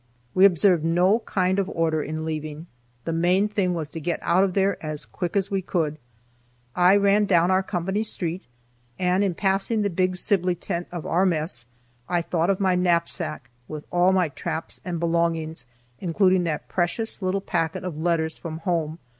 [0.33, 2.65] We observed no kind of order in leaving;
[3.05, 5.99] the main thing was to get out of there as quick as we could.
[6.75, 8.41] I ran down our company street,
[8.97, 11.67] and in passing the big Sibley tent of our mess
[12.09, 15.67] I thought of my knapsack with all my traps and belongings,
[15.99, 18.97] including that precious little packet of letters from home.